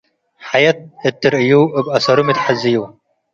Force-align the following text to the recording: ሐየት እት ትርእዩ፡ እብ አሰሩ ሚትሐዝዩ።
ሐየት 0.49 0.79
እት 1.07 1.15
ትርእዩ፡ 1.21 1.51
እብ 1.79 1.85
አሰሩ 1.95 2.17
ሚትሐዝዩ። 2.27 2.75